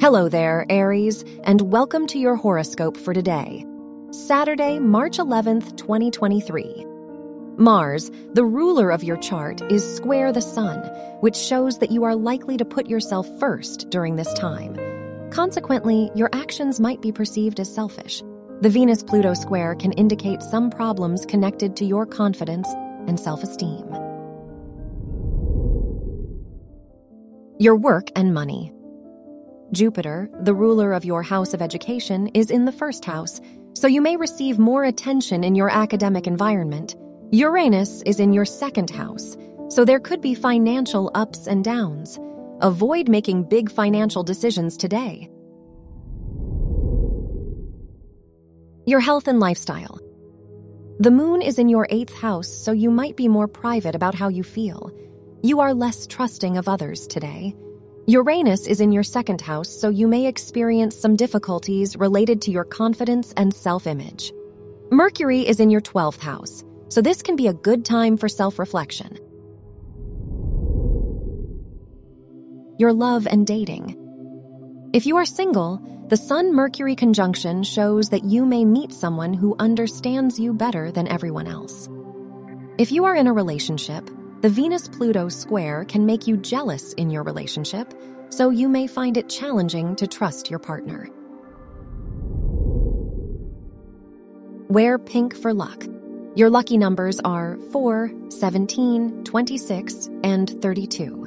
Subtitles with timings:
[0.00, 3.66] Hello there, Aries, and welcome to your horoscope for today,
[4.12, 6.86] Saturday, March 11th, 2023.
[7.56, 10.78] Mars, the ruler of your chart, is square the sun,
[11.18, 14.76] which shows that you are likely to put yourself first during this time.
[15.32, 18.22] Consequently, your actions might be perceived as selfish.
[18.60, 22.68] The Venus Pluto square can indicate some problems connected to your confidence
[23.08, 23.84] and self esteem.
[27.58, 28.72] Your work and money.
[29.72, 33.40] Jupiter, the ruler of your house of education, is in the first house,
[33.74, 36.96] so you may receive more attention in your academic environment.
[37.32, 39.36] Uranus is in your second house,
[39.68, 42.18] so there could be financial ups and downs.
[42.62, 45.28] Avoid making big financial decisions today.
[48.86, 50.00] Your health and lifestyle.
[50.98, 54.28] The moon is in your eighth house, so you might be more private about how
[54.28, 54.90] you feel.
[55.42, 57.54] You are less trusting of others today.
[58.08, 62.64] Uranus is in your second house, so you may experience some difficulties related to your
[62.64, 64.32] confidence and self image.
[64.90, 68.58] Mercury is in your 12th house, so this can be a good time for self
[68.58, 69.18] reflection.
[72.78, 73.94] Your love and dating.
[74.94, 79.54] If you are single, the Sun Mercury conjunction shows that you may meet someone who
[79.58, 81.90] understands you better than everyone else.
[82.78, 84.08] If you are in a relationship,
[84.40, 87.92] the Venus Pluto square can make you jealous in your relationship,
[88.30, 91.08] so you may find it challenging to trust your partner.
[94.68, 95.84] Wear pink for luck.
[96.36, 101.24] Your lucky numbers are 4, 17, 26, and 32.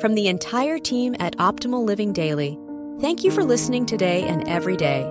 [0.00, 2.58] From the entire team at Optimal Living Daily,
[3.00, 5.10] thank you for listening today and every day